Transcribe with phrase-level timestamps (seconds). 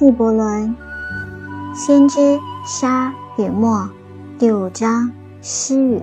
[0.00, 0.74] 纪伯伦
[1.74, 3.86] 先知沙与墨
[4.38, 5.12] 第五章
[5.42, 6.02] 诗语。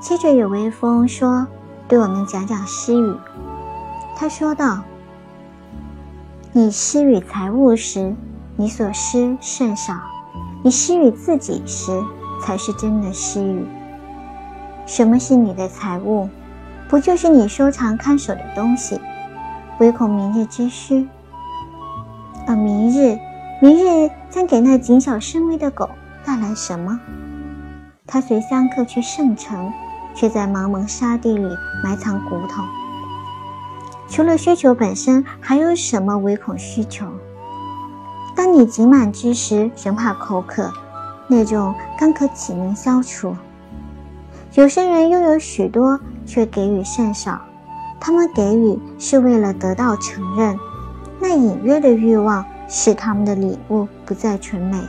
[0.00, 1.46] 接着有微风说
[1.86, 3.14] ：“对我们讲讲诗语。”
[4.16, 4.78] 他说道
[6.52, 8.16] ：“你施与财物时，
[8.56, 9.96] 你所施甚少；
[10.62, 12.02] 你施与自己时，
[12.40, 13.66] 才是真的施语。
[14.86, 16.30] 什么是你的财物？
[16.88, 18.98] 不就是你收藏看守的东西？
[19.80, 21.06] 唯恐明日之需。
[22.46, 23.18] 而明日，
[23.60, 25.88] 明日将给那谨小慎微的狗
[26.24, 27.00] 带来什么？
[28.06, 29.72] 他随香客去圣城，
[30.14, 31.48] 却在茫茫沙地里
[31.82, 32.62] 埋藏骨头。
[34.08, 37.06] 除了需求本身，还有什么唯恐需求？
[38.36, 40.70] 当你挤满之时，仍怕口渴，
[41.26, 43.34] 那种干渴岂能消除？
[44.54, 47.40] 有些人拥有许多，却给予甚少。
[47.98, 50.58] 他们给予是为了得到承认，
[51.34, 54.80] 隐约的欲望使他们的礼物不再纯美。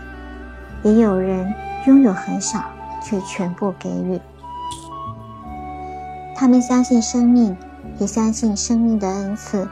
[0.83, 1.53] 也有人
[1.87, 2.63] 拥有很少，
[3.03, 4.19] 却全部给予。
[6.35, 7.57] 他们相信生命，
[7.97, 9.67] 也相信生命的恩赐。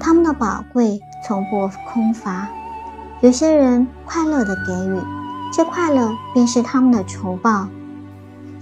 [0.00, 2.48] 他们的宝贵从不空乏。
[3.20, 5.00] 有些人快乐的给予，
[5.52, 7.68] 这快乐便是他们的酬报。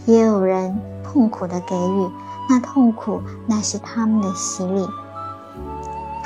[0.06, 2.10] 也有人痛苦的给予，
[2.48, 4.86] 那痛苦乃是他们的洗礼。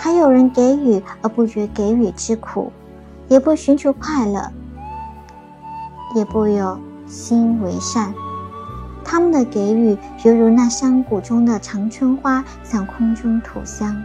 [0.03, 2.73] 还有人给予而不觉给予之苦，
[3.29, 4.51] 也不寻求快乐，
[6.15, 8.15] 也不有心为善。
[9.05, 14.03] 他们的给予犹如那山谷中的长春花向空中吐香。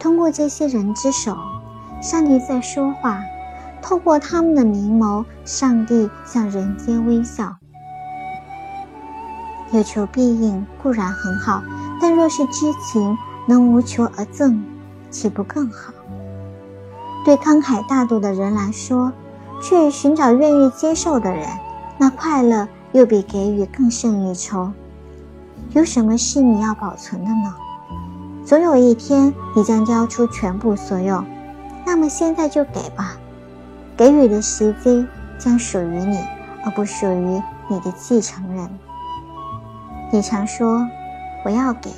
[0.00, 1.36] 通过这些人之手，
[2.02, 3.20] 上帝在说话。
[3.80, 7.56] 透过他们的明眸，上帝向人间微笑。
[9.70, 11.62] 有求必应固然很好，
[12.00, 14.62] 但若是知情能无求而赠，
[15.10, 15.92] 岂不更好？
[17.24, 19.12] 对慷慨大度的人来说，
[19.62, 21.46] 去寻找愿意接受的人，
[21.98, 24.72] 那快乐又比给予更胜一筹。
[25.70, 27.54] 有什么是你要保存的呢？
[28.44, 31.24] 总有一天你将交出全部所有，
[31.86, 33.16] 那么现在就给吧。
[33.96, 35.06] 给予的时机
[35.38, 36.18] 将属于你，
[36.64, 38.68] 而不属于你的继承人。
[40.10, 40.84] 你常说
[41.44, 41.90] 我要给，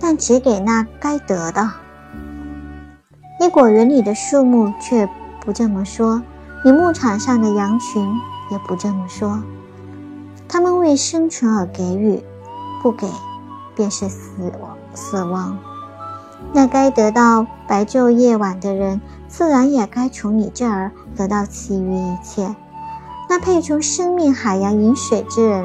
[0.00, 1.70] 但只给那该得的。
[3.40, 5.08] 你果园里的树木却
[5.40, 6.22] 不这么说，
[6.64, 8.08] 你牧场上的羊群
[8.50, 9.42] 也不这么说。
[10.48, 12.22] 他们为生存而给予，
[12.82, 13.08] 不给
[13.74, 14.76] 便是死亡。
[14.94, 15.58] 死亡。
[16.52, 22.54] 那该得到白昼夜晚的人，自然也该从你这儿得到其余一切。
[23.28, 25.64] 那配从生命海洋饮水之人，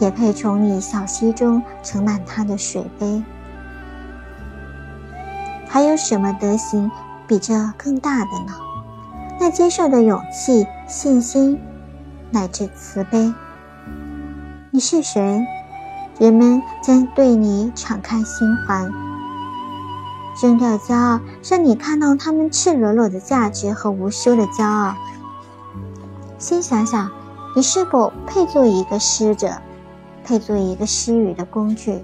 [0.00, 3.22] 也配从你小溪中盛满他的水杯。
[5.76, 6.90] 还有什么德行
[7.26, 8.54] 比这更大的呢？
[9.38, 11.60] 那接受的勇气、信心，
[12.30, 13.34] 乃至慈悲。
[14.70, 15.46] 你是谁？
[16.18, 18.88] 人们将对你敞开心怀。
[20.42, 24.94] 扔掉骄傲，让你看到他们赤裸裸的价值和无休的骄傲。
[26.38, 27.10] 先想想，
[27.54, 29.58] 你是否配做一个施者，
[30.24, 32.02] 配做一个施予的工具？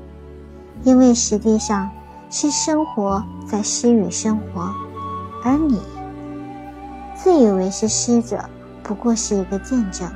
[0.83, 1.89] 因为实际上，
[2.33, 4.75] 是生活在施予生活，
[5.45, 5.79] 而你
[7.15, 8.43] 自以为是施者，
[8.83, 10.11] 不过是一个见证。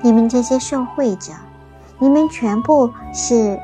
[0.00, 1.32] 你们这些受贿者，
[1.98, 3.60] 你们全部是。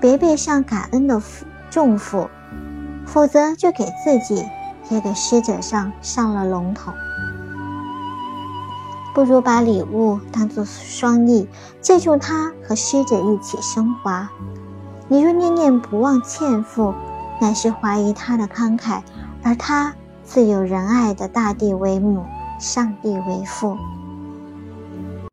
[0.00, 1.20] 别背上感恩的
[1.68, 2.28] 重负，
[3.04, 4.44] 否则就给自己
[4.88, 6.92] 也给施者上上了龙头。
[9.14, 11.48] 不如把礼物当作双翼，
[11.80, 14.28] 借助它和施者一起升华。
[15.12, 16.94] 你若念念不忘欠负，
[17.38, 19.02] 乃是怀疑他的慷慨，
[19.42, 19.92] 而他
[20.24, 22.24] 自有仁爱的大地为母，
[22.58, 23.76] 上帝为父。